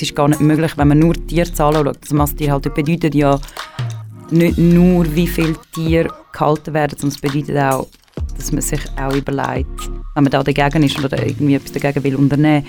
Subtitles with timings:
[0.00, 1.98] das ist gar nicht möglich, wenn man nur Tierzahlen schaut.
[2.00, 3.38] Das Masstier halt bedeutet ja
[4.30, 7.86] nicht nur, wie viele Tiere gehalten werden, sondern es bedeutet auch,
[8.34, 12.16] dass man sich auch überlegt, wenn man da dagegen ist oder irgendwie etwas dagegen will
[12.16, 12.66] unternehmen,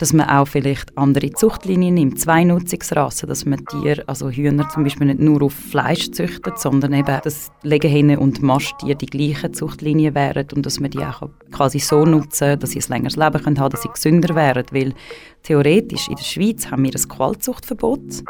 [0.00, 4.82] dass man auch vielleicht andere Zuchtlinien nimmt, zwei Nutzungsrassen, dass man Tiere, also Hühner zum
[4.82, 10.14] Beispiel nicht nur auf Fleisch züchtet, sondern eben, dass Legehennen und Masttiere die gleichen Zuchtlinien
[10.14, 13.60] wären und dass man die auch quasi so nutzen, dass sie ein längeres Leben können
[13.60, 14.94] haben, dass sie gesünder wären, weil
[15.42, 18.24] theoretisch in der Schweiz haben wir ein Qualzuchtverbot.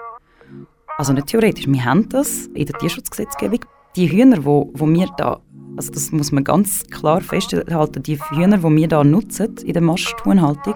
[0.98, 3.60] Also nicht theoretisch, wir haben das in der Tierschutzgesetzgebung.
[3.94, 5.40] Die Hühner, wo, wo wir da
[5.76, 9.80] also das muss man ganz klar festhalten, die Hühner, die wir hier nutzen in der
[9.80, 10.74] Masthuhnhaltung,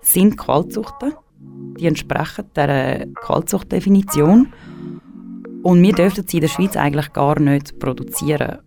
[0.00, 1.14] sind Qualzuchten.
[1.78, 4.52] Die entsprechen der Qualzuchtdefinition.
[5.62, 8.58] Und wir dürfen sie in der Schweiz eigentlich gar nicht produzieren.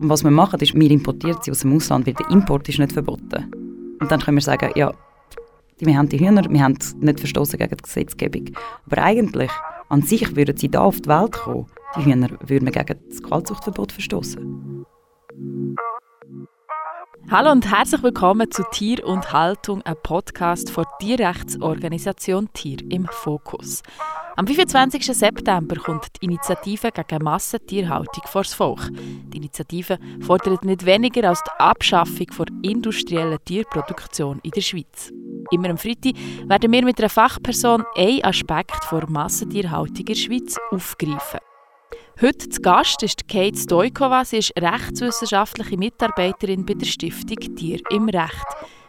[0.00, 2.78] Und was wir machen, ist, wir importieren sie aus dem Ausland, weil der Import ist
[2.78, 3.50] nicht verboten.
[4.00, 4.92] Und dann können wir sagen, ja,
[5.78, 8.50] wir haben die Hühner, wir haben nicht verstoßen gegen die Gesetzgebung.
[8.86, 9.50] Aber eigentlich,
[9.88, 13.92] an sich würden sie da auf die Welt kommen, die Hühner, würden gegen das Qualzuchtverbot
[13.92, 14.84] verstoßen.
[17.28, 23.82] Hallo und herzlich willkommen zu Tier und Haltung, ein Podcast von Tierrechtsorganisation Tier im Fokus.
[24.36, 25.04] Am 25.
[25.06, 28.90] September kommt die Initiative gegen Massentierhaltung vors Volk.
[28.92, 35.12] Die Initiative fordert nicht weniger als die Abschaffung der industriellen Tierproduktion in der Schweiz.
[35.50, 36.14] Immer am Freitag
[36.46, 41.40] werden wir mit einer Fachperson einen Aspekt der Massentierhaltung in der Schweiz aufgreifen.
[42.22, 44.24] Heute zu Gast ist Kate Stojkova.
[44.24, 48.46] Sie ist rechtswissenschaftliche Mitarbeiterin bei der Stiftung Tier im Recht.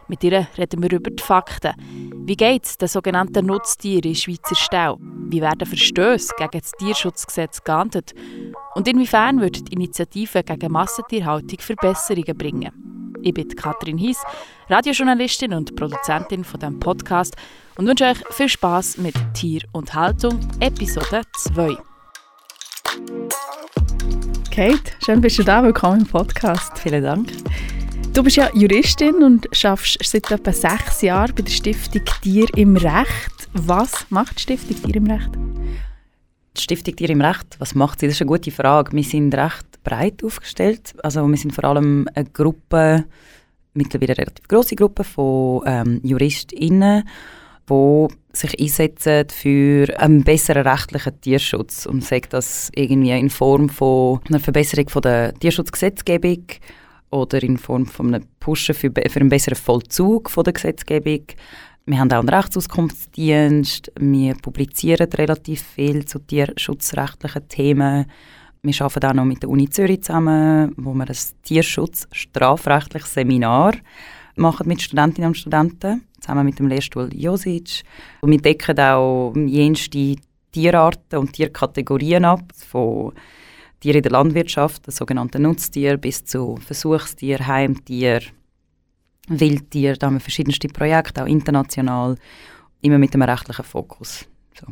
[0.08, 1.74] Mit ihr reden wir über die Fakten.
[2.24, 4.96] Wie geht es den sogenannten Nutztieren in Schweizer Stau?
[5.00, 8.14] Wie werden Verstöße gegen das Tierschutzgesetz geahndet?
[8.74, 13.12] Und inwiefern wird die Initiative gegen Massentierhaltung Verbesserungen bringen?
[13.20, 14.22] Ich bin Katrin Hies,
[14.70, 17.36] Radiojournalistin und Produzentin von diesem Podcast
[17.76, 21.76] und wünsche euch viel Spaß mit Tier und Haltung, Episode 2.
[24.50, 25.62] Kate, schön bist du da.
[25.62, 26.78] Willkommen im Podcast.
[26.78, 27.30] Vielen Dank.
[28.12, 32.76] Du bist ja Juristin und arbeitest seit etwa sechs Jahren bei der Stiftung Tier im
[32.76, 33.48] Recht.
[33.52, 35.30] Was macht die Stiftung Tier im Recht?
[36.56, 38.06] Die Stiftung Tier im Recht, was macht sie?
[38.06, 38.92] Das ist eine gute Frage.
[38.92, 40.94] Wir sind recht breit aufgestellt.
[41.02, 43.04] Also wir sind vor allem eine Gruppe,
[43.74, 47.08] mittlerweile eine relativ große Gruppe von ähm, JuristInnen,
[47.68, 54.20] die sich einsetzen für einen besseren rechtlichen Tierschutz und sagt das irgendwie in Form von
[54.28, 56.44] einer Verbesserung von der Tierschutzgesetzgebung
[57.10, 61.24] oder in Form von einem Pushen für, für einen besseren Vollzug von der Gesetzgebung.
[61.86, 68.04] Wir haben auch einen Rechtsauskunftsdienst, wir publizieren relativ viel zu tierschutzrechtlichen Themen.
[68.62, 73.72] Wir arbeiten auch noch mit der Uni Zürich zusammen, wo wir ein Tierschutz-strafrechtliches Seminar
[74.38, 77.82] machen mit Studentinnen und Studenten zusammen mit dem Lehrstuhl Josic.
[78.20, 80.16] Und wir decken auch jenste
[80.52, 83.12] Tierarten und Tierkategorien ab, von
[83.80, 88.22] Tieren in der Landwirtschaft, das sogenannte Nutztier, bis zu Versuchstier, Heimtier,
[89.28, 89.94] Wildtier.
[89.96, 92.16] Da haben wir verschiedenste Projekte, auch international,
[92.80, 94.26] immer mit einem rechtlichen Fokus.
[94.58, 94.66] So.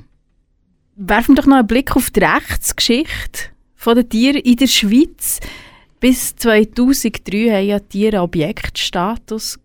[0.96, 3.50] Werfen wir doch noch einen Blick auf die Rechtsgeschichte
[3.84, 5.38] der Tiere in der Schweiz.
[5.98, 9.58] Bis 2003 hatten ja Tiere Objektstatus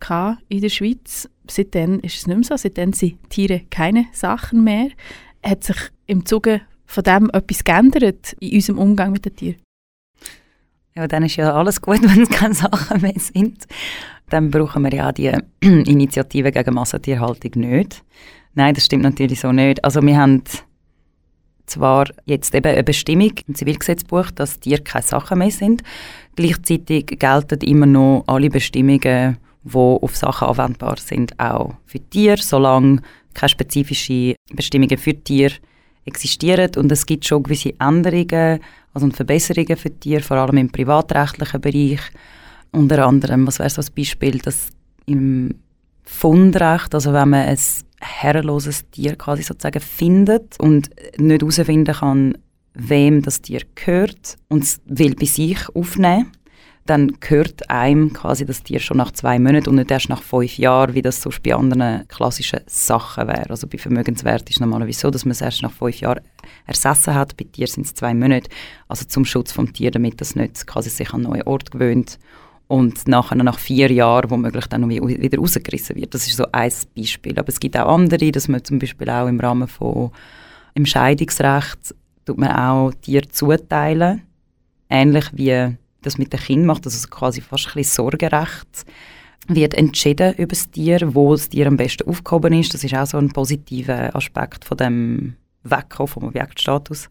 [0.49, 2.57] in der Schweiz seitdem ist es nicht mehr so.
[2.57, 4.89] Seitdem sind Tiere keine Sachen mehr.
[5.43, 5.77] Hat sich
[6.07, 9.61] im Zuge von dem etwas geändert in unserem Umgang mit den Tieren?
[10.95, 13.65] Ja, dann ist ja alles gut, wenn es keine Sachen mehr sind.
[14.29, 15.31] Dann brauchen wir ja die
[15.61, 18.03] Initiative gegen Massentierhaltung nicht.
[18.53, 19.83] Nein, das stimmt natürlich so nicht.
[19.83, 20.43] Also wir haben
[21.65, 25.83] zwar jetzt eben eine Bestimmung im Zivilgesetzbuch, dass Tiere keine Sachen mehr sind.
[26.35, 33.01] Gleichzeitig gelten immer noch alle Bestimmungen die auf Sachen anwendbar sind, auch für Tiere, solange
[33.33, 35.53] keine spezifischen Bestimmungen für Tiere
[36.05, 36.71] existieren.
[36.77, 38.59] Und es gibt schon gewisse Änderungen
[38.93, 42.01] also Verbesserungen für Tiere, vor allem im privatrechtlichen Bereich.
[42.71, 44.69] Unter anderem, was wäre so ein Beispiel, dass
[45.05, 45.55] im
[46.03, 47.59] Fundrecht, also wenn man ein
[48.01, 52.37] herrenloses Tier quasi sozusagen findet und nicht herausfinden kann,
[52.73, 56.31] wem das Tier gehört und es will bei sich aufnehmen,
[56.85, 60.57] dann gehört einem quasi das Tier schon nach zwei Monaten und nicht erst nach fünf
[60.57, 63.49] Jahren, wie das sonst bei anderen klassischen Sachen wäre.
[63.49, 66.21] Also bei Vermögenswert ist es normalerweise so, dass man es erst nach fünf Jahren
[66.65, 67.37] ersessen hat.
[67.37, 68.49] Bei Tieren sind es zwei Monate.
[68.87, 72.17] Also zum Schutz vom Tier, damit das nicht quasi sich an einen neuen Ort gewöhnt
[72.71, 76.13] und nachher nach vier Jahren womöglich dann wieder rausgerissen wird.
[76.13, 77.37] Das ist so ein Beispiel.
[77.37, 80.11] Aber es gibt auch andere, dass man zum Beispiel auch im Rahmen von
[80.73, 84.21] im Scheidungsrecht tut man auch Tiere zuteilen,
[84.89, 88.85] ähnlich wie das mit den Kindern macht, also quasi fast ein bisschen Sorgerecht.
[89.49, 92.73] wird entschieden über das Tier, wo das Tier am besten aufgehoben ist.
[92.73, 97.09] Das ist auch so ein positiver Aspekt von dem Wegkommen vom Objektstatus.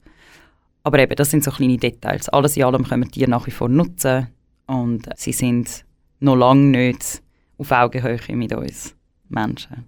[0.85, 2.31] Aber eben, das sind so kleine Details.
[2.31, 4.29] Alles in allem können wir Tiere nach wie vor nutzen
[4.71, 5.85] und sie sind
[6.21, 7.23] noch lange nicht
[7.59, 8.95] auf Augenhöhe mit uns
[9.29, 9.85] Menschen.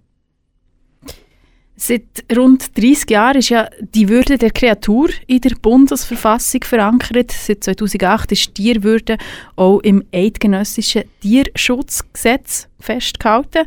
[1.75, 7.31] Seit rund 30 Jahren ist ja die Würde der Kreatur in der Bundesverfassung verankert.
[7.31, 9.17] Seit 2008 ist Tierwürde
[9.55, 13.65] auch im eidgenössischen Tierschutzgesetz festgehalten.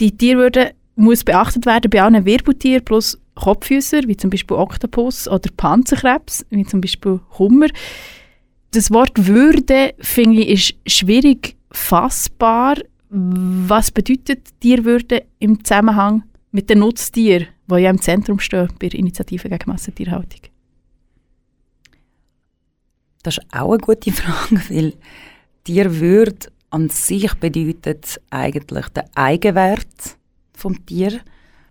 [0.00, 5.48] Die Tierwürde muss beachtet werden bei allen Wirbeltieren plus Kopffüßer, wie zum Beispiel Oktopus oder
[5.56, 7.68] Panzerkrebs, wie zum Beispiel Hummer.
[8.72, 12.76] Das Wort Würde, finde ich, ist schwierig fassbar.
[13.08, 16.22] Was bedeutet Tierwürde im Zusammenhang
[16.52, 20.42] mit den Nutztieren, die ja im Zentrum stehen bei der Initiative gegen Massentierhaltung?
[23.24, 24.92] Das ist auch eine gute Frage, weil
[25.64, 30.16] Tierwürde an sich bedeutet eigentlich den Eigenwert
[30.54, 31.20] vom Tier,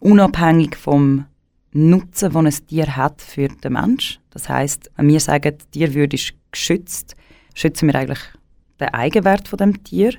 [0.01, 1.25] unabhängig vom
[1.71, 4.19] Nutzen, den ein Tier hat für den Mensch.
[4.31, 7.15] Das heißt, wir sagen, Tierwürde ist geschützt,
[7.53, 8.23] schützen wir eigentlich
[8.79, 10.13] den Eigenwert von dem Tier?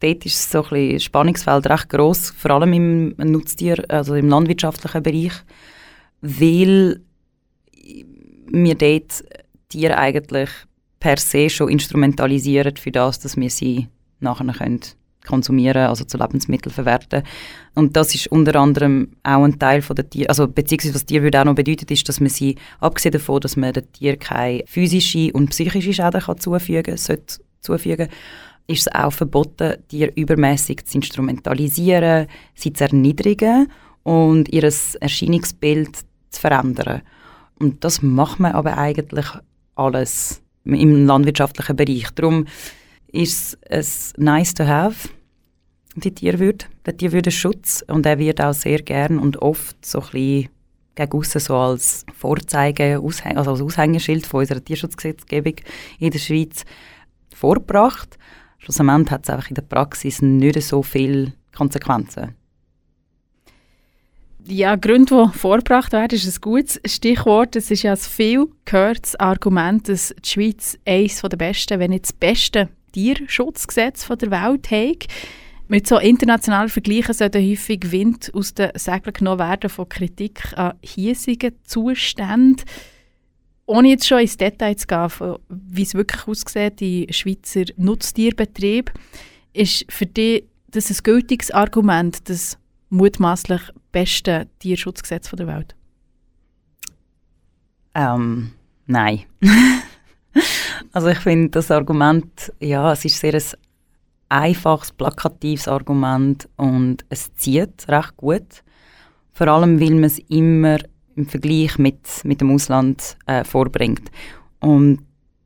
[0.00, 5.02] Dort ist so ein das Spannungsfeld recht groß, vor allem im Nutztier, also im landwirtschaftlichen
[5.02, 5.32] Bereich,
[6.20, 7.00] weil
[8.50, 9.24] wir dort
[9.68, 10.50] Tiere eigentlich
[11.00, 13.88] per se schon instrumentalisieren für das, dass wir sie
[14.20, 14.80] nachher können
[15.28, 17.22] konsumieren, also zu Lebensmitteln verwerten.
[17.74, 21.22] Und das ist unter anderem auch ein Teil von der Tier, also beziehungsweise was Tier
[21.22, 24.64] würde auch noch bedeutet, ist, dass man sie, abgesehen davon, dass man dem Tier keine
[24.66, 28.08] physische und psychische Schäden kann zufügen sollte zufügen,
[28.66, 33.68] ist es auch verboten, Tiere übermäßig zu instrumentalisieren, sie zu erniedrigen
[34.02, 34.64] und ihr
[35.00, 35.96] Erscheinungsbild
[36.30, 37.02] zu verändern.
[37.58, 39.26] Und das macht man aber eigentlich
[39.74, 42.10] alles im landwirtschaftlichen Bereich.
[42.14, 42.46] Darum
[43.10, 45.08] ist es nice to have,
[46.00, 47.84] die Tierwürde, der Tierwürdenschutz.
[47.86, 50.48] Und er wird auch sehr gern und oft so ein bisschen
[50.94, 55.54] gegen so als Vorzeige, also als Aushängeschild von unserer Tierschutzgesetzgebung
[55.98, 56.64] in der Schweiz
[57.34, 58.18] vorgebracht.
[58.58, 62.34] Schlussendlich hat es einfach in der Praxis nicht so viele Konsequenzen.
[64.50, 67.54] Ja, Gründe, die vorgebracht werden, ist ein gutes Stichwort.
[67.54, 72.04] Es ist ja ein viel gehörtes Argument, dass die Schweiz eines der besten, wenn nicht
[72.04, 75.06] das beste Tierschutzgesetz der Welt hat.
[75.70, 80.72] Mit so internationalen Vergleichen sollte häufig Wind aus den Segeln genommen werden von Kritik an
[80.82, 82.64] hiesigen Zuständen.
[83.66, 88.90] Ohne jetzt schon ins Detail zu gehen, wie es wirklich aussieht, die Schweizer Nutztierbetrieb,
[89.52, 92.56] ist für dich das ein gültiges Argument, das
[92.88, 93.60] mutmaßlich
[93.92, 95.74] beste Tierschutzgesetz der Welt?
[97.94, 98.52] Ähm,
[98.86, 99.24] nein.
[100.92, 103.42] also ich finde das Argument, ja, es ist sehr ein
[104.28, 108.62] einfaches, plakatives Argument und es zieht recht gut.
[109.32, 110.78] Vor allem, weil man es immer
[111.14, 114.10] im Vergleich mit, mit dem Ausland äh, vorbringt.
[114.60, 115.00] Und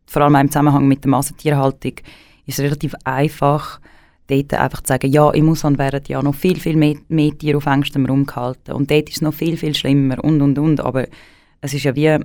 [0.06, 1.94] vor allem im Zusammenhang mit der Massentierhaltung
[2.46, 3.80] ist es relativ einfach,
[4.26, 7.58] dort einfach zu sagen, ja, im Ausland werden ja noch viel, viel mehr, mehr Tiere
[7.58, 10.80] auf engstem Raum gehalten und dort ist es noch viel, viel schlimmer und, und, und.
[10.80, 11.06] Aber
[11.60, 12.18] es ist ja wie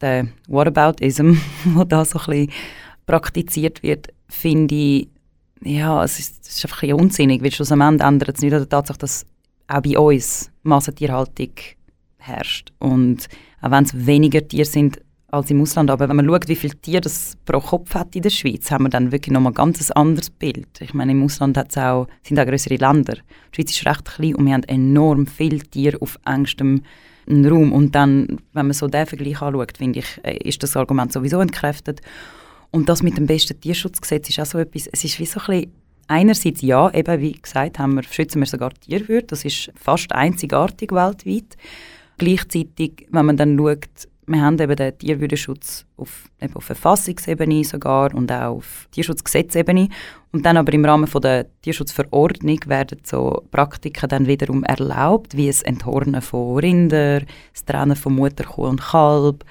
[0.00, 1.32] der Whataboutism,
[1.76, 2.52] der da so ein bisschen
[3.06, 5.08] praktiziert wird, finde ich,
[5.62, 8.68] ja, es ist, es ist einfach ein unsinnig, weil schlussendlich ändert es nicht an der
[8.68, 9.26] Tatsache, dass
[9.66, 11.52] auch bei uns Massentierhaltung
[12.18, 12.72] herrscht.
[12.78, 13.28] Und
[13.60, 15.00] auch wenn es weniger Tiere sind
[15.30, 18.22] als im Ausland, aber wenn man schaut, wie viele Tiere das pro Kopf hat in
[18.22, 20.80] der Schweiz, haben wir dann wirklich nochmal ganz ein anderes Bild.
[20.80, 23.14] Ich meine, im Ausland hat's auch, sind auch größere Länder.
[23.52, 26.82] Die Schweiz ist recht klein und wir haben enorm viele Tiere auf engstem
[27.28, 27.72] Raum.
[27.72, 31.40] Und dann, wenn man so den Vergleich anschaut, finde ich, äh, ist das Argument sowieso
[31.40, 32.00] entkräftet.
[32.70, 35.46] Und das mit dem besten Tierschutzgesetz ist auch so etwas, es ist wie so ein
[35.46, 35.72] bisschen
[36.10, 40.90] Einerseits ja, eben wie gesagt, haben wir, schützen wir sogar Tierwürde, das ist fast einzigartig
[40.90, 41.58] weltweit.
[42.16, 48.32] Gleichzeitig, wenn man dann schaut, wir haben eben den Tierwürdeschutz auf, auf Verfassungsebene sogar und
[48.32, 49.88] auch auf Tierschutzgesetzebene.
[50.32, 55.46] Und dann aber im Rahmen von der Tierschutzverordnung werden so Praktiken dann wiederum erlaubt, wie
[55.46, 57.20] das Enthornen von Rinder,
[57.52, 59.44] das Trennen von Mutter, Kuh und Kalb,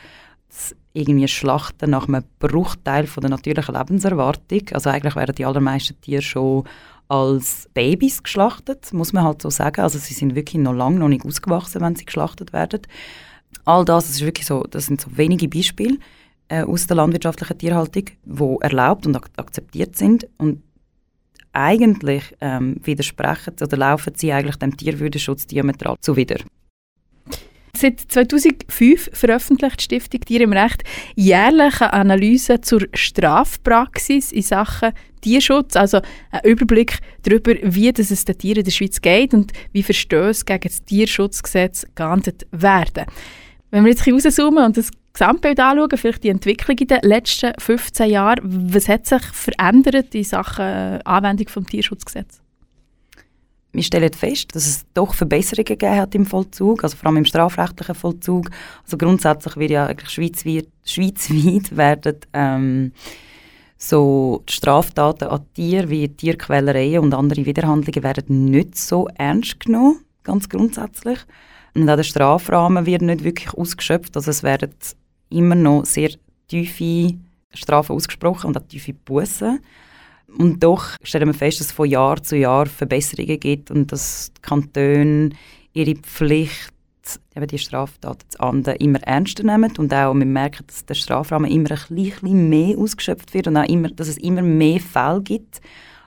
[0.50, 4.62] das irgendwie Schlachten nach einem Bruchteil von der natürlichen Lebenserwartung.
[4.72, 6.64] Also eigentlich werden die allermeisten Tiere schon
[7.08, 9.82] als Babys geschlachtet, muss man halt so sagen.
[9.82, 12.82] Also sie sind wirklich noch lange noch nicht ausgewachsen, wenn sie geschlachtet werden.
[13.64, 15.98] All das, das, ist wirklich so, das sind so wenige Beispiele
[16.50, 20.28] äh, aus der landwirtschaftlichen Tierhaltung, die erlaubt und ak akzeptiert sind.
[20.38, 20.64] Und
[21.54, 26.38] eigentlich ähm, widersprechen oder laufen sie eigentlich dem Tierwürdeschutz diametral zuwider.
[27.76, 30.84] Seit 2005 veröffentlicht die Stiftung Tier im Recht
[31.16, 38.38] jährlich eine Analyse zur Strafpraxis in Sachen Tierschutz, also einen Überblick darüber, wie es den
[38.38, 43.06] Tieren in der Schweiz geht und wie Verstöße gegen das Tierschutzgesetz geahndet werden.
[43.70, 48.10] Wenn wir jetzt rauszoomen und das Gesamtbild anschauen, vielleicht die Entwicklung in den letzten 15
[48.10, 52.47] Jahren, was hat sich verändert in Sachen Anwendung des Tierschutzgesetzes?
[53.78, 57.26] Wir stellen fest, dass es doch Verbesserungen gegeben hat im Vollzug, also vor allem im
[57.26, 58.50] strafrechtlichen Vollzug.
[58.84, 62.92] Also grundsätzlich wird ja eigentlich schweizweit, schweizweit werden ähm,
[63.78, 70.50] so Straftaten an Tieren wie Tierquälereien und andere Widerhandlungen werden nicht so ernst genommen, ganz
[70.50, 71.20] grundsätzlich.
[71.76, 74.18] Und auch der Strafrahmen wird nicht wirklich ausgeschöpft.
[74.18, 74.74] Also es werden
[75.30, 76.10] immer noch sehr
[76.48, 77.16] tiefe
[77.54, 79.60] Strafen ausgesprochen und auch tiefe Bussen.
[80.36, 84.32] Und doch stellen wir fest, dass es von Jahr zu Jahr Verbesserungen gibt und dass
[84.36, 85.30] die Kantone
[85.74, 86.74] ihre Pflicht,
[87.36, 91.50] eben die Straftaten zu ahnden, immer ernster nehmen und auch wir merken, dass der Strafrahmen
[91.50, 95.62] immer ein bisschen mehr ausgeschöpft wird und auch immer, dass es immer mehr Fälle gibt,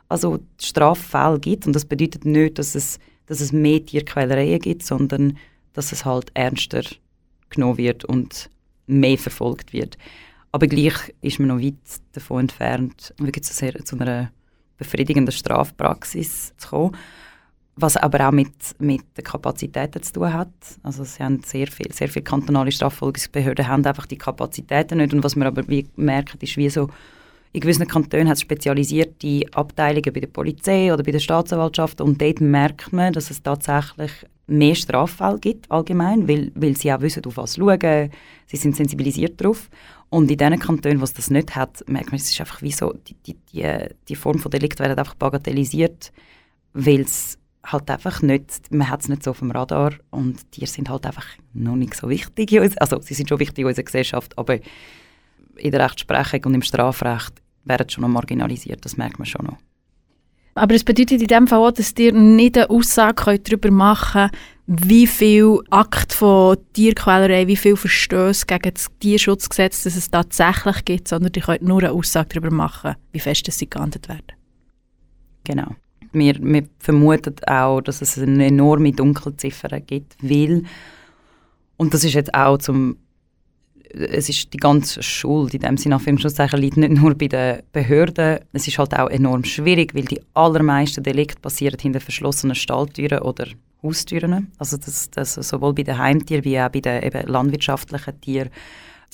[0.09, 5.39] also Straffälle gibt und das bedeutet nicht, dass es, dass es mehr Tierquälereien gibt, sondern
[5.73, 6.83] dass es halt ernster
[7.49, 8.51] genommen wird und
[8.87, 9.97] mehr verfolgt wird.
[10.53, 11.75] Aber gleich ist man noch weit
[12.13, 14.31] davon entfernt, wirklich zu, sehr, zu einer
[14.77, 16.97] befriedigenden Strafpraxis zu kommen.
[17.77, 20.53] Was aber auch mit, mit den Kapazitäten zu tun hat.
[20.83, 25.15] Also sie haben sehr viel, sehr viele kantonale Strafverfolgungsbehörden haben einfach die Kapazitäten nicht.
[25.15, 26.91] Und was man aber wie merken, ist wie so,
[27.53, 32.21] in gewissen Kantonen hat es spezialisierte Abteilungen bei der Polizei oder bei der Staatsanwaltschaft und
[32.21, 34.13] dort merkt man, dass es tatsächlich
[34.47, 38.11] mehr Straffälle gibt allgemein, weil, weil sie auch wissen, auf was schauen,
[38.47, 39.69] sie sind sensibilisiert darauf.
[40.11, 42.73] Und in den Kantonen, wo es das nicht hat, merkt man, es ist einfach wie
[42.73, 46.13] so, die, die, die, die Form von Delikt wird einfach bagatellisiert,
[46.73, 50.67] weil es halt einfach nicht, man hat es nicht so auf dem Radar und die
[50.67, 52.59] sind halt einfach noch nicht so wichtig.
[52.81, 54.59] Also sie sind schon wichtig in unserer Gesellschaft, aber
[55.57, 59.59] in der Rechtsprechung und im Strafrecht werden schon noch marginalisiert, das merkt man schon noch.
[60.55, 64.33] Aber es bedeutet in dem Fall auch, dass ihr nicht eine Aussage darüber machen könnt,
[64.73, 71.09] wie viel Akt von Tierquälerei, wie viel Verstöße gegen das Tierschutzgesetz dass es tatsächlich gibt,
[71.09, 74.33] sondern ihr könnt nur eine Aussage darüber machen, wie fest sie geahndet werden.
[75.43, 75.75] Genau.
[76.13, 80.63] Wir, wir vermuten auch, dass es eine enorme Dunkelziffer gibt, weil,
[81.77, 82.97] und das ist jetzt auch zum
[83.93, 88.39] es ist die ganze Schuld in dem Sinne Anführungszeichen liegt nicht nur bei den Behörden.
[88.53, 93.49] Es ist halt auch enorm schwierig, weil die allermeisten Delikte passieren hinter verschlossenen Stalltüren oder
[93.83, 94.53] Haustüren.
[94.59, 98.51] Also das, das sowohl bei den Heimtieren wie auch bei den eben landwirtschaftlichen Tieren,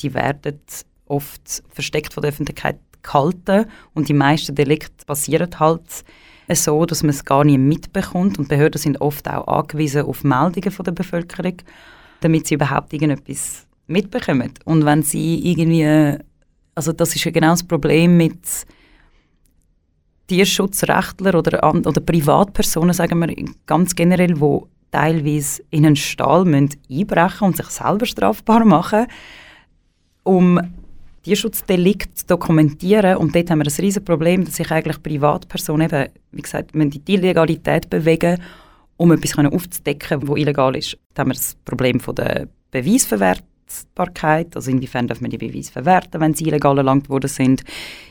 [0.01, 0.61] die werden
[1.07, 6.05] oft versteckt von der Öffentlichkeit gehalten und die meisten Delikte passieren halt
[6.53, 10.71] so, dass man es gar nicht mitbekommt und Behörden sind oft auch angewiesen auf Meldungen
[10.71, 11.57] von der Bevölkerung,
[12.21, 14.53] damit sie überhaupt irgendetwas mitbekommen.
[14.65, 16.19] Und wenn sie irgendwie,
[16.75, 18.39] also das ist ja genau das Problem mit
[20.27, 23.35] Tierschutzrechtlern oder, oder Privatpersonen, sagen wir
[23.67, 29.07] ganz generell, wo teilweise in einen Stall müssen einbrechen und sich selber strafbar machen,
[30.23, 30.61] um
[31.23, 33.17] Tierschutzdelikt zu dokumentieren.
[33.17, 37.13] Und dort haben wir ein riesiges Problem, dass sich eigentlich Privatpersonen eben, wie gesagt, die
[37.13, 38.41] Illegalität bewegen,
[38.97, 40.97] um etwas aufzudecken, was illegal ist.
[41.15, 45.73] Da haben wir das Problem von der Beweisverwertung Verwertbarkeit, also inwiefern darf man die Beweise
[45.73, 47.65] verwerten, wenn sie illegal erlangt worden sind,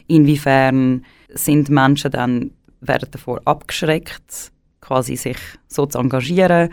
[0.07, 6.69] inwiefern sind Menschen dann werden davor abgeschreckt, quasi sich so zu engagieren.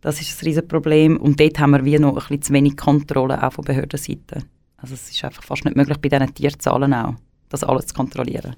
[0.00, 2.76] Das ist ein riesiges Problem und dort haben wir wie noch ein bisschen zu wenig
[2.76, 4.42] Kontrolle auch von Behördenseite.
[4.76, 7.14] Also es ist einfach fast nicht möglich, bei diesen Tierzahlen auch,
[7.48, 8.56] das alles zu kontrollieren.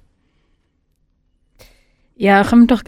[2.17, 2.83] Ja, kommen wir doch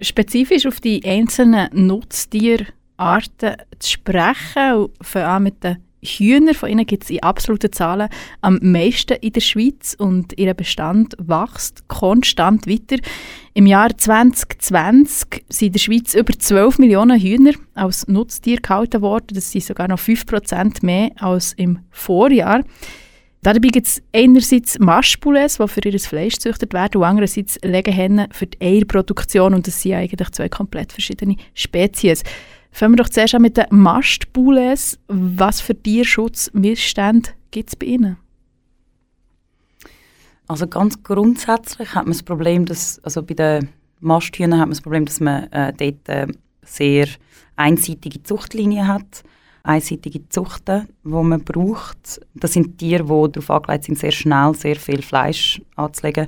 [0.00, 7.04] spezifisch auf die einzelnen Nutztierarten zu sprechen, vor allem mit den Hühner, von ihnen gibt
[7.04, 8.08] es in absoluten Zahlen
[8.40, 13.00] am meisten in der Schweiz und ihr Bestand wächst konstant weiter.
[13.54, 19.28] Im Jahr 2020 sind in der Schweiz über 12 Millionen Hühner als Nutztier gehalten worden.
[19.34, 22.64] Das sind sogar noch 5% mehr als im Vorjahr.
[23.44, 28.46] Dabei gibt es einerseits Mastbulles, die für ihr Fleisch gezüchtet werden, und andererseits Legehennen für
[28.46, 29.52] die Eierproduktion.
[29.52, 32.22] Und das sind eigentlich zwei komplett verschiedene Spezies.
[32.72, 34.98] Fangen wir doch zuerst an mit den Mastbules.
[35.06, 38.16] Was für Tierschutzmissstände gibt es bei Ihnen?
[40.48, 43.68] Also ganz grundsätzlich hat man das Problem, dass, also bei den
[44.00, 46.26] Masthühnern hat man das Problem, dass man äh, dort äh,
[46.62, 47.08] sehr
[47.56, 49.22] einseitige Zuchtlinien hat,
[49.62, 52.20] einseitige Zuchten, die man braucht.
[52.34, 56.26] Das sind Tiere, die darauf angelegt sind, sehr schnell sehr viel Fleisch anzulegen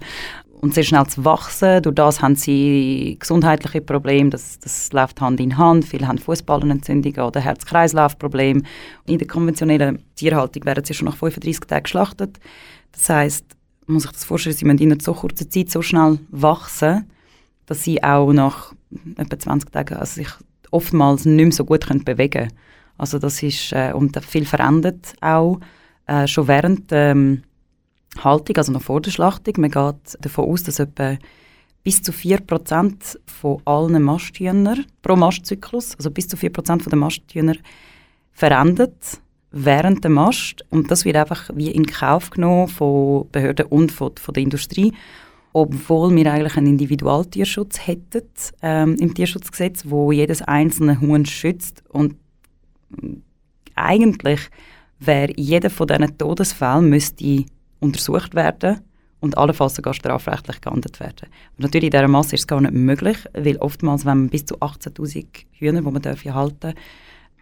[0.64, 1.82] und sehr schnell zu wachsen.
[1.82, 5.84] Durch das haben sie gesundheitliche Probleme, das, das läuft Hand in Hand.
[5.84, 8.62] Viele haben Fußballenentzündungen oder Herz-Kreislauf-Probleme.
[9.06, 12.40] In der konventionellen Tierhaltung werden sie schon nach 35 Tagen geschlachtet.
[12.92, 13.44] Das heißt,
[13.86, 17.10] man muss sich das vorstellen, sie müssen in so kurzer Zeit so schnell wachsen,
[17.66, 18.72] dass sie auch nach
[19.18, 20.30] etwa 20 Tagen also sich
[20.70, 22.52] oftmals nicht mehr so gut können bewegen können.
[22.96, 25.60] Also das ist, äh, und viel verändert auch
[26.06, 27.42] äh, schon während ähm,
[28.22, 29.54] Haltung, also noch vor der Schlachtung.
[29.58, 31.16] Man geht davon aus, dass etwa
[31.82, 37.56] bis zu 4% von allen Masthühnern pro Mastzyklus, also bis zu 4% der Masthühner
[38.32, 39.20] verändert
[39.56, 44.10] während der Mast und das wird einfach wie in Kauf genommen von Behörden und von,
[44.16, 44.92] von der Industrie,
[45.52, 48.22] obwohl wir eigentlich einen Individualtierschutz hätten
[48.62, 52.16] ähm, im Tierschutzgesetz, wo jedes einzelne Huhn schützt und
[53.76, 54.40] eigentlich
[54.98, 57.44] wäre jeder von diesen Todesfällen müsste
[57.80, 58.80] untersucht werden
[59.20, 61.28] und allenfalls sogar strafrechtlich geahndet werden.
[61.56, 64.44] Und natürlich in dieser Masse ist es gar nicht möglich, weil oftmals, wenn man bis
[64.44, 66.74] zu 18'000 Hühner, die man halten darf,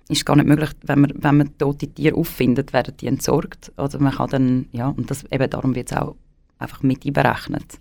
[0.08, 3.72] ist es gar nicht möglich, wenn man, wenn man tote Tiere auffindet, werden die entsorgt.
[3.76, 6.14] Oder man kann dann, ja, und das, eben darum wird es auch
[6.58, 7.80] einfach mit einberechnet.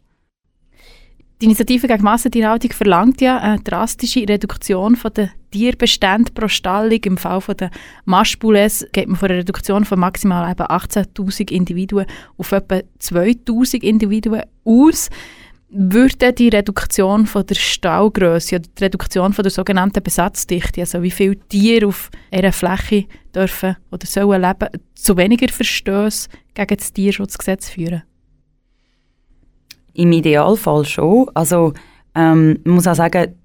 [1.42, 7.00] Die Initiative gegen Massentierhaltung verlangt ja eine drastische Reduktion der Tierbestände pro Stallung.
[7.04, 7.72] Im Fall der
[8.06, 12.06] Maschbules geht man von einer Reduktion von maximal 18'000 Individuen
[12.38, 15.10] auf etwa 2'000 Individuen aus.
[15.70, 21.40] Würde die Reduktion von der Stallgröße die Reduktion von der sogenannten Besatzdichte, also wie viele
[21.50, 28.04] Tiere auf einer Fläche dürfen oder sollen leben, zu weniger Verstößen gegen das Tierschutzgesetz führen?
[29.94, 31.30] Im Idealfall schon.
[31.34, 31.74] Also
[32.16, 33.36] ähm, man muss auch sagen,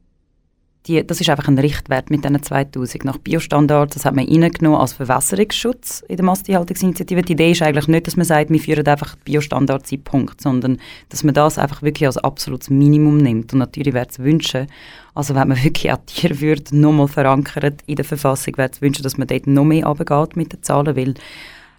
[0.86, 3.94] die, das ist einfach ein Richtwert mit diesen 2000 nach Biostandards.
[3.94, 7.22] Das hat man reingenommen als Verwässerungsschutz in der Masttierhaltungsinitiative.
[7.22, 10.78] Die Idee ist eigentlich nicht, dass man sagt, wir führen einfach Biostandards in Punkt, sondern
[11.08, 13.52] dass man das einfach wirklich als absolutes Minimum nimmt.
[13.52, 14.66] Und natürlich wäre es wünschen,
[15.14, 19.18] also wenn man wirklich auch Tierwürde nochmal verankert in der Verfassung, wäre es wünschen, dass
[19.18, 21.14] man dort noch mehr runtergeht mit den Zahlen, weil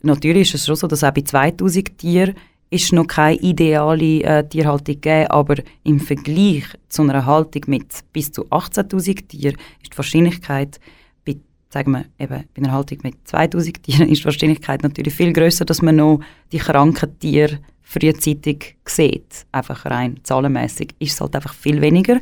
[0.01, 2.35] natürlich ist es schon so, dass auch bei 2000 Tieren
[2.69, 8.31] ist noch keine ideale äh, Tierhaltung gegeben, aber im Vergleich zu einer Haltung mit bis
[8.31, 10.79] zu 18'000 Tieren ist die Wahrscheinlichkeit,
[11.25, 11.37] bei,
[11.69, 15.65] sagen wir, eben, bei einer Haltung mit 2'000 Tieren ist die Wahrscheinlichkeit natürlich viel größer,
[15.65, 16.19] dass man noch
[16.51, 19.45] die kranken Tiere frühzeitig sieht.
[19.53, 22.19] Einfach rein zahlenmäßig ist es halt einfach viel weniger.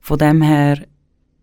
[0.00, 0.82] Von dem her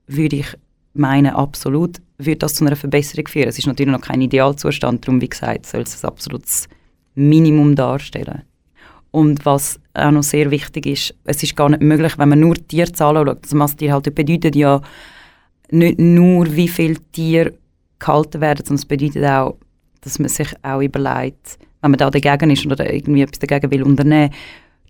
[0.08, 0.58] würde ich
[0.94, 3.48] meinen, absolut würde das zu einer Verbesserung führen.
[3.48, 6.68] Es ist natürlich noch kein Idealzustand, darum, wie gesagt, soll es ein absolutes
[7.16, 8.44] Minimum darstellen.
[9.12, 12.56] Und was auch noch sehr wichtig ist, es ist gar nicht möglich, wenn man nur
[12.56, 13.44] Tierzahlen schaut.
[13.44, 14.82] Das Masttierhaltung bedeutet ja
[15.72, 17.54] nicht nur, wie viele Tiere
[17.98, 19.58] gehalten werden, sondern es bedeutet auch,
[20.02, 23.84] dass man sich auch überlegt, wenn man da dagegen ist oder irgendwie etwas dagegen will
[23.84, 24.34] unternehmen,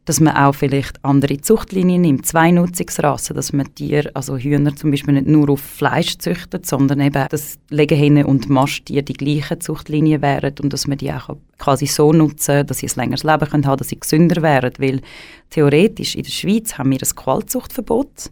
[0.09, 4.89] dass man auch vielleicht andere Zuchtlinien nimmt, zwei Nutzungsrassen, dass man Tiere, also Hühner zum
[4.89, 10.23] Beispiel nicht nur auf Fleisch züchtet, sondern eben, dass Legehennen und Masttiere die gleichen Zuchtlinien
[10.23, 13.67] wären und dass man die auch quasi so nutzen, dass sie ein längeres Leben können
[13.67, 15.01] haben, dass sie gesünder wären, weil
[15.51, 18.31] theoretisch in der Schweiz haben wir ein Qualzuchtverbot,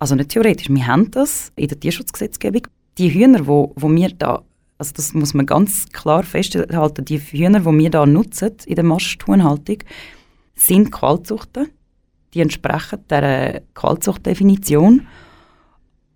[0.00, 2.62] also nicht theoretisch, wir haben das in der Tierschutzgesetzgebung.
[2.98, 4.42] Die Hühner, wo, wo wir da
[4.76, 8.82] also das muss man ganz klar festhalten, die Hühner, die wir da nutzen in der
[8.82, 9.78] Masthuhnhaltung,
[10.54, 11.68] sind Qualzuchten.
[12.32, 15.06] Die entsprechen der Qualzuchtdefinition.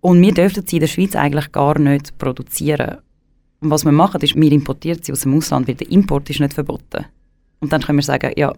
[0.01, 2.97] Und wir dürfen sie in der Schweiz eigentlich gar nicht produzieren.
[3.61, 6.39] Und was wir machen, ist, wir importieren sie aus dem Ausland, weil der Import ist
[6.39, 7.05] nicht verboten.
[7.59, 8.53] Und dann können wir sagen, ja,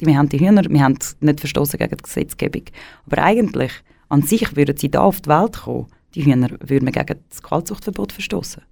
[0.00, 2.62] wir haben die Hühner, wir haben nicht verstoßen gegen die Gesetzgebung.
[3.06, 3.72] Aber eigentlich,
[4.08, 8.12] an sich würden sie da auf die Welt kommen, die Hühner würden gegen das Qualzuchtverbot
[8.12, 8.62] verstoßen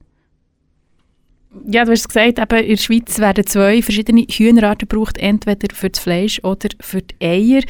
[1.66, 5.90] ja, du hast gesagt, eben in der Schweiz werden zwei verschiedene Hühnerarten gebraucht, entweder für
[5.90, 7.62] das Fleisch oder für die Eier.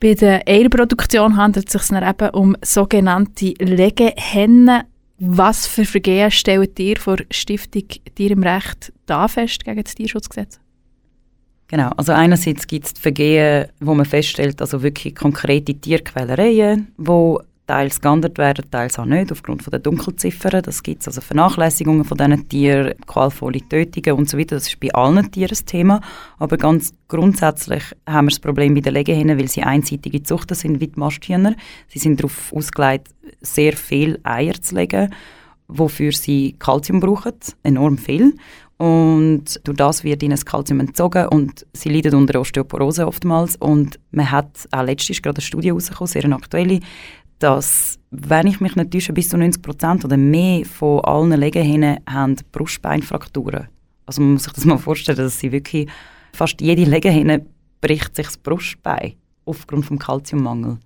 [0.00, 4.82] Bei der Eierproduktion handelt es sich dann eben um sogenannte Legehennen.
[5.18, 10.60] Was für Vergehen stellt ihr vor Stiftung Tier im Recht da fest gegen das Tierschutzgesetz?
[11.68, 18.00] Genau, also einerseits gibt es Vergehen, wo man feststellt, also wirklich konkrete Tierquälereien, wo teils
[18.00, 20.62] geahndet werden, teils auch nicht, aufgrund von der Dunkelziffern.
[20.62, 24.56] Das gibt also Vernachlässigungen von diesen Tieren, qualvolle Tötungen und so weiter.
[24.56, 26.00] Das ist bei allen Tieren das Thema.
[26.38, 30.80] Aber ganz grundsätzlich haben wir das Problem bei den Legehennen, weil sie einseitige Zuchten sind
[30.80, 31.54] wie die Masthühner.
[31.88, 33.08] Sie sind darauf ausgelegt,
[33.40, 35.12] sehr viel Eier zu legen,
[35.66, 38.34] wofür sie Kalzium brauchen, enorm viel.
[38.78, 43.56] Und durch das wird ihnen das Kalzium entzogen und sie leiden unter Osteoporose oftmals.
[43.56, 46.80] Und man hat auch letztens gerade eine Studie herausgekommen, sehr aktuelle,
[47.38, 51.98] dass, wenn ich mich nicht täusche, bis zu 90 Prozent oder mehr von allen Legehennen
[52.08, 53.68] haben Brustbeinfrakturen.
[54.06, 55.88] Also man muss sich das mal vorstellen, dass sie wirklich,
[56.32, 57.44] fast jede Legehenne
[57.80, 60.78] bricht sich das Brustbein aufgrund des Kalziummangels.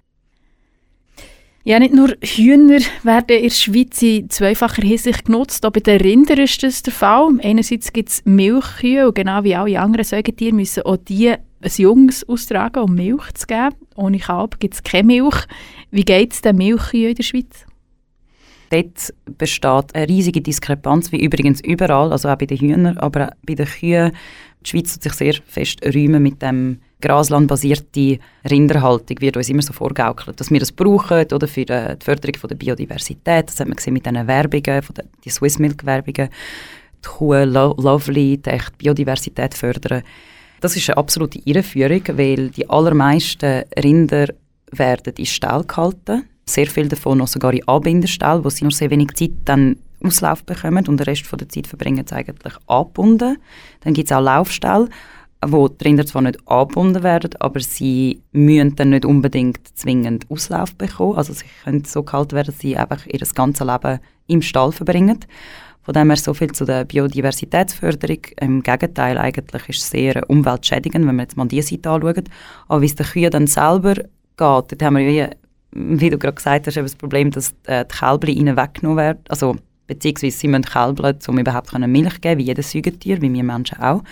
[1.63, 6.01] Ja, nicht nur Hühner werden in der Schweiz in zweifacher Hinsicht genutzt, auch bei den
[6.01, 7.39] Rindern ist das der Fall.
[7.43, 12.27] Einerseits gibt es Milchkühe und genau wie alle anderen Säugetiere müssen auch die ein Junges
[12.27, 13.77] austragen, um Milch zu geben.
[13.95, 15.47] Ohne Kalb gibt es keine Milch.
[15.91, 17.67] Wie geht es den Milchkühen in der Schweiz?
[18.71, 23.35] Dort besteht eine riesige Diskrepanz, wie übrigens überall, also auch bei den Hühnern, aber auch
[23.45, 24.13] bei den Kühen.
[24.65, 29.73] Die Schweiz tut sich sehr fest räumen mit dem graslandbasierte Rinderhaltung wird uns immer so
[29.73, 33.49] vorgaukelt, dass wir das brauchen oder für die Förderung von der Biodiversität.
[33.49, 36.29] Das hat man gesehen mit diesen Werbungen, von den, die Swiss Milk Werbungen.
[37.03, 40.03] Die Kuh lo lovely, die echt Biodiversität fördern.
[40.61, 44.27] Das ist eine absolute Irreführung, weil die allermeisten Rinder
[44.73, 46.25] werden in Stall gehalten.
[46.47, 50.45] Sehr viele davon noch sogar in Anbinderstall, wo sie nur sehr wenig Zeit dann Auslauf
[50.45, 53.37] bekommen und den Rest von der Zeit verbringen sie eigentlich angebunden.
[53.81, 54.89] Dann gibt es auch Laufstall
[55.47, 60.75] wo die Rinder zwar nicht angebunden werden, aber sie müssen dann nicht unbedingt zwingend Auslauf
[60.75, 61.17] bekommen.
[61.17, 65.19] Also sie können so gehalten werden, dass sie einfach ihr ganzes Leben im Stall verbringen.
[65.83, 68.19] Von dem her so viel zu der Biodiversitätsförderung.
[68.39, 72.25] Im Gegenteil, eigentlich ist es sehr umweltschädigend, wenn man jetzt mal diese Seite anschaut.
[72.69, 73.95] Aber wie es den Kühen dann selber
[74.41, 75.31] geht, dort haben wir,
[75.73, 79.19] wie, du gerade gesagt hast, das Problem, dass äh, die Kälber ihnen weggenommen werden.
[79.29, 83.79] Also, beziehungsweise sie müssen kälbern, um überhaupt Milch geben, wie jedes Säugetier, wie wir Menschen
[83.81, 84.03] auch.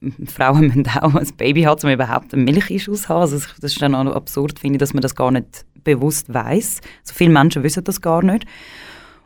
[0.26, 3.20] Frauen müssen auch ein Baby haben, um überhaupt einen Milcheinschuss zu haben.
[3.20, 6.80] Also das ist dann auch absurd, finde ich, dass man das gar nicht bewusst weiß.
[7.02, 8.46] So viele Menschen wissen das gar nicht.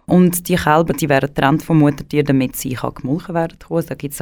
[0.07, 3.87] Und die Kälber, die werden getrennt vom Muttertier, damit sie kann gemolken werden können.
[3.87, 4.15] Da gibt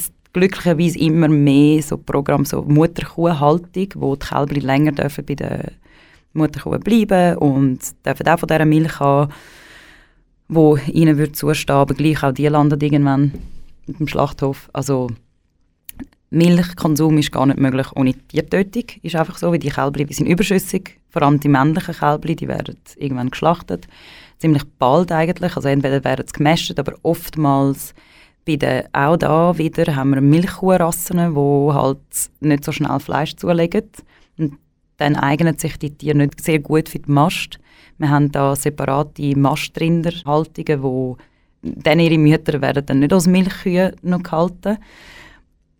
[0.00, 5.72] es glücklicherweise immer mehr so Programme, so Mutterkuhhaltung, wo die Kälber länger dürfen bei der
[6.32, 9.32] Mutterkuh bleiben und dürfen auch von dieser Milch haben,
[10.48, 13.32] wo ihnen würde zustehen, aber gleich auch die landen irgendwann
[13.86, 14.68] im Schlachthof.
[14.72, 15.08] Also
[16.30, 18.84] Milchkonsum ist gar nicht möglich ohne Tiertötung.
[19.02, 21.00] Ist einfach so, wie die Kälber sind überschüssig.
[21.08, 23.88] Vor allem die männlichen Kälber, die werden irgendwann geschlachtet.
[24.38, 25.56] Ziemlich bald eigentlich.
[25.56, 27.94] Also entweder werden sie gemästet, aber oftmals
[28.46, 31.98] bei den, auch da wieder haben wir Milchkuhrassen, die halt
[32.40, 33.90] nicht so schnell Fleisch zulegen.
[34.38, 34.58] Und
[34.96, 37.58] dann eignen sich die Tiere nicht sehr gut für die Mast.
[37.98, 41.16] Wir haben da separate Mastrinderhaltungen, wo
[41.62, 44.78] dann ihre Mütter werden dann nicht als Milchkühe noch gehalten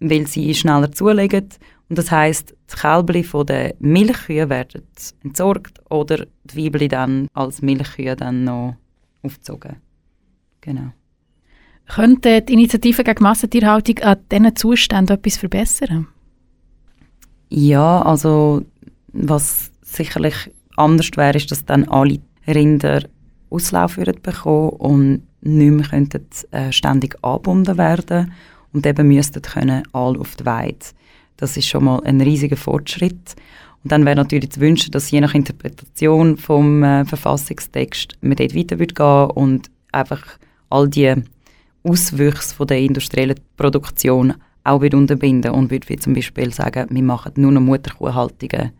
[0.00, 1.48] weil sie schneller zulegen.
[1.88, 4.86] Und das heißt, die Kälber von den Milchkühen werden
[5.22, 8.76] entsorgt oder die Weibchen dann als Milchkühe dann noch
[9.22, 9.76] aufgezogen.
[10.60, 10.92] Genau.
[11.94, 16.06] Könnte die Initiative gegen Massentierhaltung an diesen Zuständen etwas verbessern?
[17.48, 18.62] Ja, also
[19.12, 20.36] was sicherlich
[20.76, 23.02] anders wäre, ist, dass dann alle Rinder
[23.50, 28.32] Auslauf bekommen und nicht mehr könnten, äh, ständig angebunden werden
[28.72, 30.78] und eben müssten können alle auf die Weide.
[31.38, 33.34] Das ist schon mal ein riesiger Fortschritt.
[33.82, 38.54] Und dann wäre natürlich zu wünschen, dass je nach Interpretation vom äh, Verfassungstext man dort
[38.54, 40.22] weiter würde und einfach
[40.68, 41.16] all die
[41.82, 47.32] Auswüchse von der industriellen Produktion auch unterbinden und würde wie zum Beispiel sagen, wir machen
[47.36, 48.72] nur noch Mutterkuhhaltungen,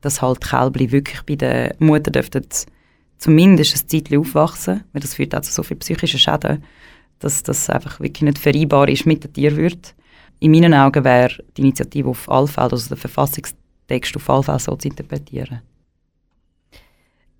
[0.00, 2.44] dass halt Kälber wirklich bei der Mutter dürften
[3.18, 6.62] zumindest ein Zeitchen aufwachsen, weil das führt auch zu so viel psychischen Schäden
[7.24, 9.78] dass das einfach wirklich nicht vereinbar ist mit der Tierwürde.
[10.40, 14.88] In meinen Augen wäre die Initiative auf alle also der Verfassungstext auf alle so zu
[14.88, 15.62] interpretieren.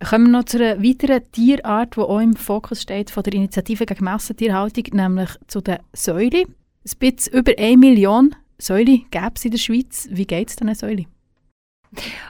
[0.03, 3.87] Kommen wir noch zu einer weiteren Tierart, die auch im Fokus steht von der Initiative
[3.87, 6.45] gegen Massentierhaltung, nämlich zu den Säulen.
[6.45, 10.09] Ein bisschen über 1 Million Säule gäbe es in der Schweiz.
[10.11, 11.07] Wie geht es diesen Säulen?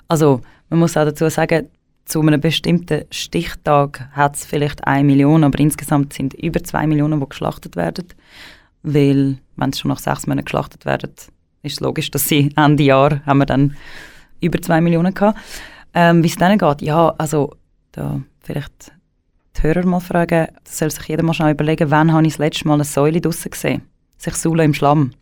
[0.08, 1.68] Also, man muss auch dazu sagen,
[2.04, 7.18] zu einem bestimmten Stichtag hat es vielleicht eine Million, aber insgesamt sind über zwei Millionen,
[7.18, 8.06] die geschlachtet werden.
[8.82, 11.12] Weil, wenn es schon nach sechs Monaten geschlachtet werden,
[11.62, 13.76] ist es logisch, dass sie Ende Jahr haben wir dann
[14.40, 15.38] über zwei Millionen gehabt.
[15.94, 17.54] Ähm, Wie es denen geht, ja, also
[17.92, 18.92] da vielleicht
[19.56, 22.38] die Hörer mal fragen, das soll sich jeder mal schnell überlegen, wann habe ich das
[22.38, 23.82] letzte Mal eine Säule draussen gesehen?
[24.16, 25.12] Sich Säule im Schlamm.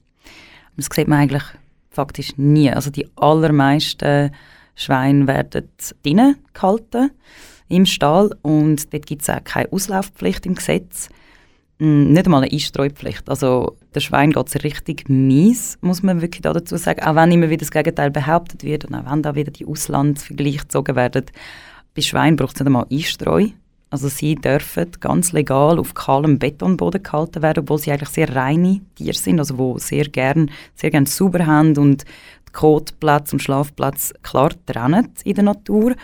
[0.77, 1.45] Das sieht man eigentlich
[1.91, 2.71] faktisch nie.
[2.71, 4.31] Also die allermeisten
[4.75, 5.69] Schweine werden
[6.03, 7.11] drinnen gehalten
[7.69, 11.09] im Stall und dort gibt es auch keine Auslaufpflicht im Gesetz.
[11.83, 13.29] Mm, nicht einmal eine Einstreupflicht.
[13.29, 17.03] Also der Schwein geht es richtig mies, muss man wirklich dazu sagen.
[17.03, 20.59] Auch wenn immer wieder das Gegenteil behauptet wird und auch wenn da wieder die Auslandsvergleiche
[20.59, 21.25] gezogen werden.
[21.97, 23.49] Bei Schweinen braucht es nicht einmal Einstreu.
[23.91, 28.81] Also sie dürfen ganz legal auf kahlem Betonboden gehalten werden, obwohl sie eigentlich sehr reine
[28.95, 32.05] Tiere sind, also wo sehr gern, sehr gern sauber haben und
[32.53, 35.97] Kotplatz und Schlafplatz klar trennen in der Natur.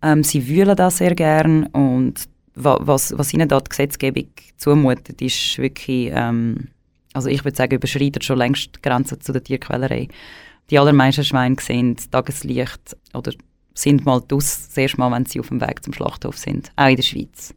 [0.00, 5.58] Ähm, sie wühlen das sehr gern und was, was ihnen da die Gesetzgebung zumutet, ist
[5.58, 6.68] wirklich, ähm,
[7.12, 10.08] also ich würde sagen, überschreitet schon längst die Grenzen zu der Tierquälerei.
[10.70, 13.32] Die allermeisten Schweine sehen Tageslicht oder
[13.74, 16.88] sind mal das, das erste Mal, wenn sie auf dem Weg zum Schlachthof sind, auch
[16.88, 17.54] in der Schweiz.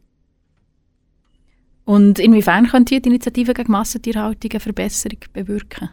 [1.84, 5.88] Und inwiefern könnte die Initiative gegen Massentierhaltung eine Verbesserung bewirken?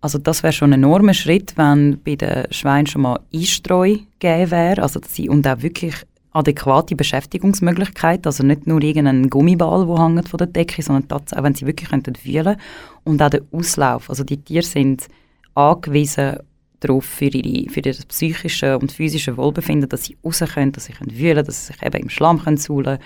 [0.00, 4.50] Also das wäre schon ein enormer Schritt, wenn bei den Schweinen schon mal Einstreu gegeben
[4.50, 5.94] wäre, also dass sie und auch wirklich
[6.36, 11.54] adäquate Beschäftigungsmöglichkeit, also nicht nur irgendein Gummiball, der hängt von der Decke, sondern tatsächlich, wenn
[11.54, 12.56] sie wirklich könnten fühlen
[13.04, 14.10] und auch der Auslauf.
[14.10, 15.08] Also die Tiere sind
[15.54, 16.38] angewiesen
[16.80, 20.92] darauf für, ihre, für ihr psychische und physische Wohlbefinden, dass sie raus können, dass sie
[20.92, 22.98] können fühlen dass sie sich eben im Schlamm können suhlen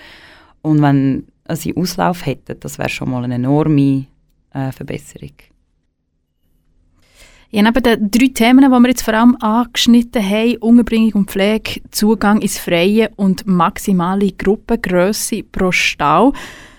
[0.61, 4.07] Und wenn sie Auslauf hätten, das wäre schon mal eine enorme
[4.53, 5.50] äh, Verbesserung.
[7.53, 11.81] Ja, neben den drei Themen, die wir jetzt vor allem angeschnitten haben, Unterbringung und Pflege,
[11.91, 16.31] Zugang ins Freie und maximale Gruppengröße pro Stall,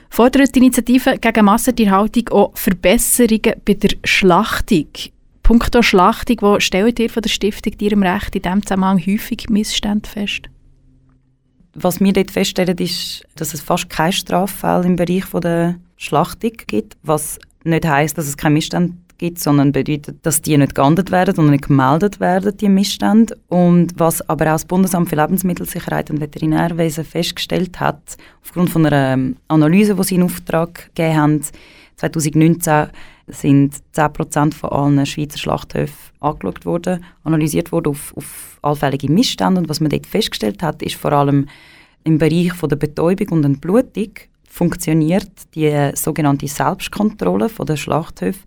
[0.08, 4.86] fordert die Initiative gegen Massentierhaltung auch Verbesserungen bei der Schlachtung.
[5.42, 10.08] Punkto Schlachtung, wo stellt ihr von der Stiftung Ihrem Recht in diesem Zusammenhang häufig Missstände
[10.08, 10.48] fest?
[11.74, 16.96] Was wir dort feststellen, ist, dass es fast keine Straffälle im Bereich der Schlachtung gibt,
[17.02, 21.38] was nicht heißt, dass es keine Missstände gibt, sondern bedeutet, dass die nicht geahndet werden
[21.38, 23.38] und nicht gemeldet werden, die Missstände.
[23.48, 29.12] Und was aber auch das Bundesamt für Lebensmittelsicherheit und Veterinärwesen festgestellt hat, aufgrund von einer
[29.12, 31.40] ähm, Analyse, die sie in Auftrag gegeben haben,
[31.96, 32.88] 2019
[33.28, 39.60] sind 10% von allen Schweizer Schlachthöfen angeschaut worden, analysiert worden auf, auf allfällige Missstände.
[39.60, 41.46] Und was man dort festgestellt hat, ist vor allem
[42.02, 44.10] im Bereich von der Betäubung und Entblutung
[44.48, 48.40] funktioniert die sogenannte Selbstkontrolle von der Schlachthöfe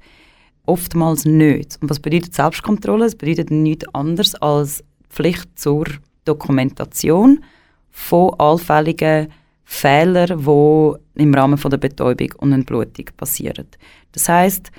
[0.65, 1.77] oftmals nicht.
[1.81, 3.05] Und was bedeutet Selbstkontrolle?
[3.05, 5.85] Es bedeutet nichts anderes als Pflicht zur
[6.25, 7.43] Dokumentation
[7.91, 9.27] von allfälligen
[9.63, 13.67] Fehlern, die im Rahmen von der Betäubung und Entblutung passieren.
[14.11, 14.71] Das heißt,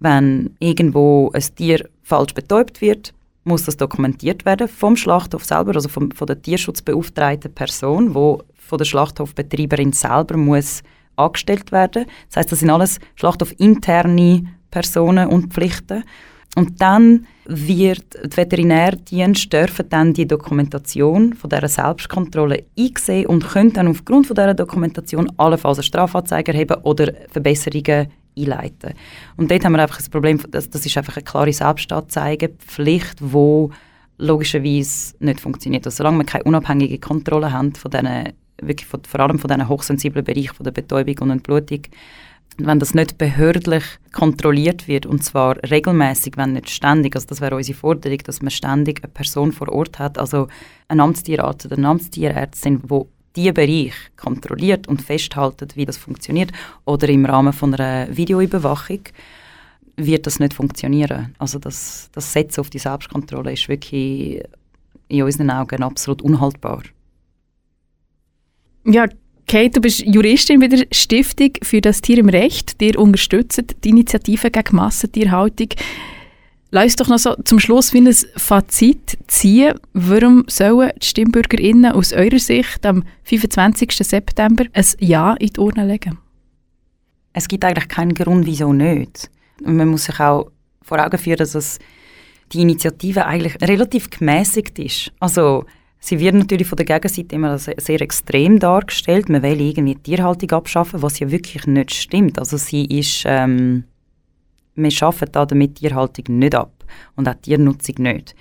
[0.00, 5.88] wenn irgendwo ein Tier falsch betäubt wird, muss das dokumentiert werden vom Schlachthof selber, also
[5.88, 10.82] vom, von der tierschutzbeauftragten Person, wo von der Schlachthofbetreiberin selber muss
[11.16, 12.06] angestellt werden.
[12.28, 16.02] Das heißt, das sind alles Schlachthof-interne Personen und Pflichten.
[16.56, 19.48] Und dann wird die Veterinärdienst
[19.88, 25.78] dann die Dokumentation von dieser Selbstkontrolle einsehen und können dann aufgrund von dieser Dokumentation allenfalls
[25.78, 28.92] eine Strafanzeige erheben oder Verbesserungen einleiten.
[29.36, 33.68] Und dort haben wir einfach das Problem, das, das ist einfach eine klare Selbstanzeigepflicht, die
[34.18, 35.86] logischerweise nicht funktioniert.
[35.86, 39.68] Also solange wir keine unabhängige Kontrolle haben von diesen, wirklich von, vor allem von diesen
[39.68, 41.80] hochsensiblen Bereichen von der Betäubung und Entblutung,
[42.58, 47.56] wenn das nicht behördlich kontrolliert wird, und zwar regelmäßig, wenn nicht ständig, also das wäre
[47.56, 50.48] unsere Forderung, dass man ständig eine Person vor Ort hat, also
[50.88, 56.52] ein Amtstierarzt oder eine Amtstierärztin, wo die Bereich kontrolliert und festhaltet, wie das funktioniert,
[56.84, 59.00] oder im Rahmen von einer Videoüberwachung,
[59.96, 61.34] wird das nicht funktionieren.
[61.38, 64.42] Also das, das Setzen auf die Selbstkontrolle ist wirklich
[65.08, 66.82] in unseren Augen absolut unhaltbar.
[68.84, 69.06] Ja,
[69.46, 72.80] Kate, du bist Juristin bei der Stiftung für das Tier im Recht.
[72.80, 75.68] Dir unterstützt die Initiative gegen Massentierhaltung.
[76.70, 79.74] Lass uns doch noch so zum Schluss wie ein Fazit ziehen.
[79.92, 83.92] Warum sollen die StimmbürgerInnen aus eurer Sicht am 25.
[83.92, 86.18] September ein Ja in die Urne legen?
[87.34, 89.30] Es gibt eigentlich keinen Grund, wieso nicht.
[89.62, 90.50] man muss sich auch
[90.80, 91.78] vor Augen führen, dass
[92.52, 95.12] die Initiative eigentlich relativ gemäßigt ist.
[95.20, 95.64] Also
[96.04, 99.28] Sie wird natürlich von der Gegenseite immer sehr extrem dargestellt.
[99.28, 102.40] Man will irgendwie die Tierhaltung abschaffen, was ja wirklich nicht stimmt.
[102.40, 103.84] Also sie ist, ähm,
[104.74, 106.72] wir schaffen da damit Tierhaltung nicht ab
[107.14, 108.34] und auch Tiernutzung nicht.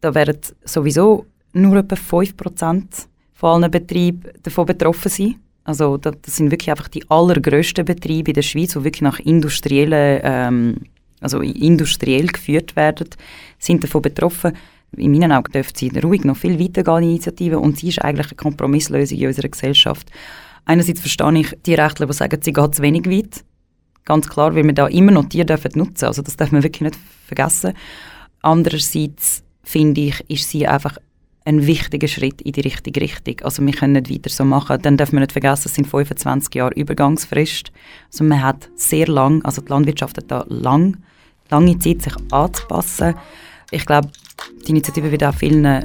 [0.00, 2.84] Da werden sowieso nur etwa 5%
[3.32, 5.40] von allen Betrieben davon betroffen sein.
[5.64, 10.20] Also das sind wirklich einfach die allergrößten Betriebe in der Schweiz, die wirklich nach industriellen,
[10.22, 10.76] ähm,
[11.20, 13.08] also industriell geführt werden,
[13.58, 14.52] sind davon betroffen
[14.96, 18.36] in meinen Augen dürfte sie ruhig noch viel weitergehen, Initiative, und sie ist eigentlich eine
[18.36, 20.10] Kompromisslösung in unserer Gesellschaft.
[20.64, 23.44] Einerseits verstehe ich die Rechtler, die sagen, sie geht zu wenig weit.
[24.04, 26.80] Ganz klar, weil wir da immer noch Tiere dürfen nutzen Also das darf man wirklich
[26.80, 27.74] nicht vergessen.
[28.40, 30.96] Andererseits finde ich, ist sie einfach
[31.44, 33.40] ein wichtiger Schritt in die richtige Richtung.
[33.42, 34.80] Also wir können nicht weiter so machen.
[34.82, 37.72] Dann dürfen wir nicht vergessen, es sind 25 Jahre Übergangsfrist.
[38.12, 40.98] Also man hat sehr lang, also die Landwirtschaft hat da lang,
[41.50, 43.14] lange Zeit, sich anzupassen.
[43.70, 44.10] Ich glaube,
[44.66, 45.84] die Initiative wird auch vielen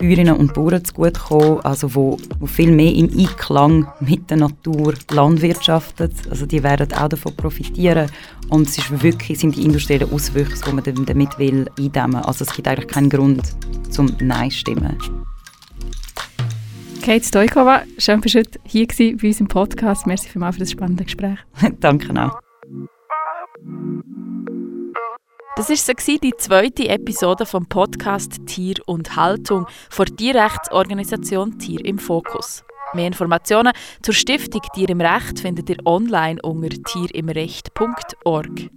[0.00, 6.12] Bäuerinnen und Bauern zugutekommen, also wo, wo viel mehr im Einklang mit der Natur landwirtschaftet.
[6.30, 8.10] Also die werden auch davon profitieren
[8.48, 12.22] und es ist wirklich, sind die industriellen Auswüchse, die man damit will, eindämmen.
[12.22, 13.42] Also es gibt eigentlich keinen Grund
[13.90, 14.96] zum Nein stimmen.
[17.02, 20.06] Kate Stojkova, schön, dass du hier bei uns im Podcast.
[20.06, 21.38] Merci vielmals für das spannende Gespräch.
[21.80, 22.40] Danke auch.
[25.56, 32.62] Das war die zweite Episode vom Podcast Tier und Haltung von Tierrechtsorganisation Tier im Fokus.
[32.94, 38.70] Mehr Informationen zur Stiftung Tier im Recht findet ihr online unter tierimrecht.org.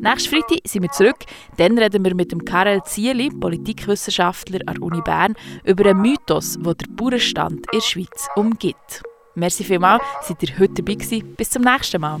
[0.00, 1.18] Nächsten Freitag sind wir zurück.
[1.56, 6.56] Dann reden wir mit dem Karel Zieli, Politikwissenschaftler an der Uni Bern, über einen Mythos,
[6.58, 9.02] der der Bauernstand in der Schweiz umgibt.
[9.34, 11.34] Merci vielmals, seid ihr heute dabei gewesen.
[11.36, 12.20] Bis zum nächsten Mal.